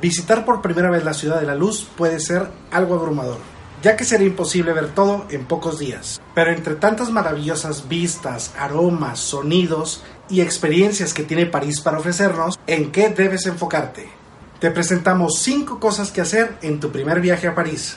[0.00, 3.38] Visitar por primera vez la ciudad de la luz puede ser algo abrumador,
[3.82, 6.20] ya que sería imposible ver todo en pocos días.
[6.36, 12.92] Pero entre tantas maravillosas vistas, aromas, sonidos y experiencias que tiene París para ofrecernos, ¿en
[12.92, 14.08] qué debes enfocarte?
[14.60, 17.96] Te presentamos 5 cosas que hacer en tu primer viaje a París.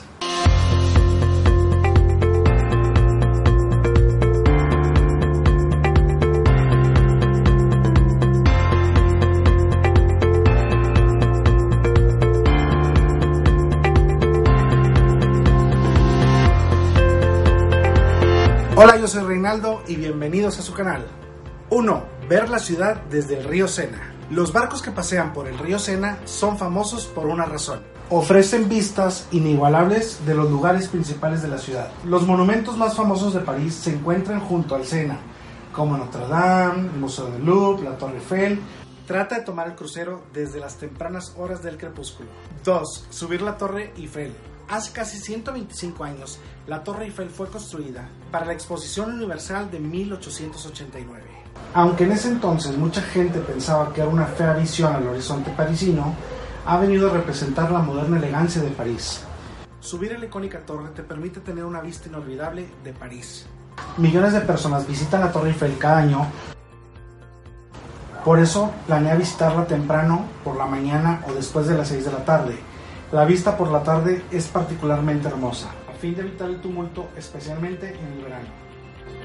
[18.82, 21.06] Hola, yo soy Reinaldo y bienvenidos a su canal.
[21.70, 22.04] 1.
[22.28, 24.12] Ver la ciudad desde el río Sena.
[24.28, 27.80] Los barcos que pasean por el río Sena son famosos por una razón.
[28.10, 31.92] Ofrecen vistas inigualables de los lugares principales de la ciudad.
[32.04, 35.20] Los monumentos más famosos de París se encuentran junto al Sena,
[35.72, 38.60] como Notre Dame, el Museo del Louvre, la Torre Eiffel.
[39.06, 42.30] Trata de tomar el crucero desde las tempranas horas del crepúsculo.
[42.64, 43.06] 2.
[43.10, 44.34] Subir la Torre Eiffel.
[44.72, 51.24] Hace casi 125 años, la Torre Eiffel fue construida para la Exposición Universal de 1889.
[51.74, 56.14] Aunque en ese entonces mucha gente pensaba que era una fea visión al horizonte parisino,
[56.64, 59.20] ha venido a representar la moderna elegancia de París.
[59.80, 63.44] Subir a la icónica torre te permite tener una vista inolvidable de París.
[63.98, 66.26] Millones de personas visitan la Torre Eiffel cada año,
[68.24, 72.24] por eso planea visitarla temprano, por la mañana o después de las 6 de la
[72.24, 72.71] tarde.
[73.12, 77.94] La vista por la tarde es particularmente hermosa, a fin de evitar el tumulto, especialmente
[77.94, 78.48] en el verano.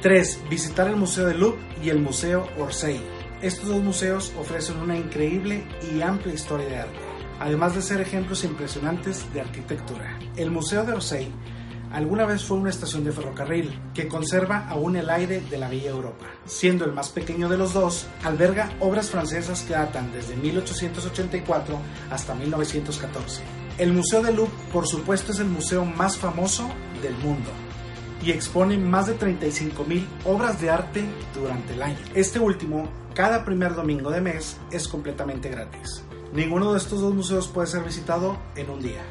[0.02, 0.42] 3.
[0.50, 3.00] Visitar el Museo del Louvre y el Museo Orsay.
[3.42, 7.00] Estos dos museos ofrecen una increíble y amplia historia de arte,
[7.40, 10.20] además de ser ejemplos impresionantes de arquitectura.
[10.36, 11.32] El Museo de Orsay
[11.94, 15.92] alguna vez fue una estación de ferrocarril que conserva aún el aire de la Villa
[15.92, 16.26] Europa.
[16.46, 21.80] Siendo el más pequeño de los dos, alberga obras francesas que datan desde 1884
[22.12, 23.67] hasta 1914.
[23.78, 26.68] El Museo del Louvre, por supuesto, es el museo más famoso
[27.04, 27.52] del mundo
[28.24, 31.06] y expone más de 35.000 obras de arte
[31.36, 32.00] durante el año.
[32.16, 36.02] Este último, cada primer domingo de mes, es completamente gratis.
[36.34, 39.04] Ninguno de estos dos museos puede ser visitado en un día.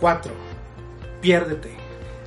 [0.00, 0.32] 4.
[1.20, 1.76] Piérdete.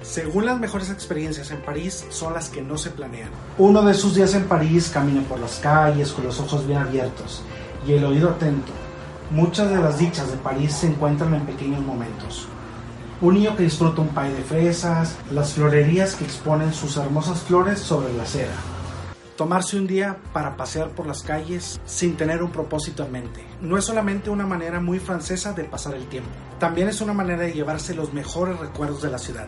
[0.01, 3.29] Según las mejores experiencias en París son las que no se planean.
[3.57, 7.41] Uno de sus días en París camina por las calles con los ojos bien abiertos
[7.85, 8.71] y el oído atento.
[9.31, 12.47] Muchas de las dichas de París se encuentran en pequeños momentos.
[13.19, 17.79] Un niño que disfruta un pay de fresas, las florerías que exponen sus hermosas flores
[17.79, 18.53] sobre la acera.
[19.35, 23.45] Tomarse un día para pasear por las calles sin tener un propósito en mente.
[23.61, 27.41] No es solamente una manera muy francesa de pasar el tiempo, también es una manera
[27.41, 29.47] de llevarse los mejores recuerdos de la ciudad.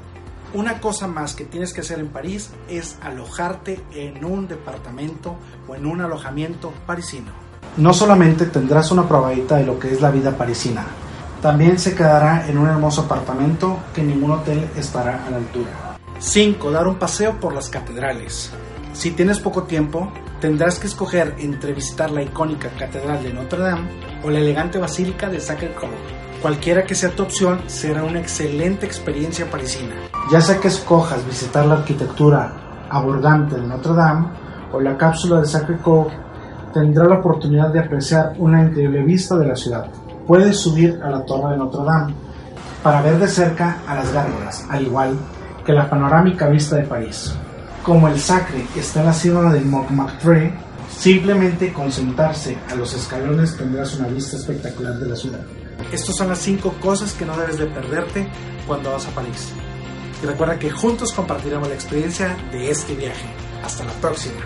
[0.54, 5.38] Una cosa más que tienes que hacer en París es alojarte en un departamento
[5.70, 7.49] o en un alojamiento parisino.
[7.80, 10.86] No solamente tendrás una probadita de lo que es la vida parisina,
[11.42, 15.98] también se quedará en un hermoso apartamento que ningún hotel estará a la altura.
[16.20, 16.72] 5.
[16.72, 18.52] Dar un paseo por las catedrales.
[18.92, 23.88] Si tienes poco tiempo, tendrás que escoger entre visitar la icónica Catedral de Notre Dame
[24.26, 25.96] o la elegante Basílica de Sacré-Cœur.
[26.42, 29.96] Cualquiera que sea tu opción, será una excelente experiencia parisina.
[30.30, 34.28] Ya sea que escojas visitar la arquitectura abordante de Notre Dame
[34.74, 36.28] o la cápsula de Sacré-Cœur,
[36.74, 39.88] tendrás la oportunidad de apreciar una increíble vista de la ciudad.
[40.28, 42.14] Puedes subir a la torre de Notre Dame
[42.84, 45.18] para ver de cerca a las gárgolas, al igual
[45.66, 47.34] que la panorámica vista de París.
[47.84, 50.54] Como el Sacre está en la cima del Montmartre,
[50.90, 55.42] simplemente con sentarse a los escalones tendrás una vista espectacular de la ciudad.
[55.92, 58.28] Estas son las 5 cosas que no debes de perderte
[58.68, 59.52] cuando vas a París.
[60.22, 63.26] Y recuerda que juntos compartiremos la experiencia de este viaje.
[63.64, 64.42] Hasta la próxima.